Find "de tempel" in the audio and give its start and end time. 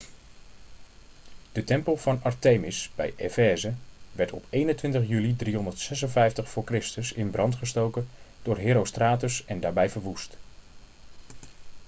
1.51-1.97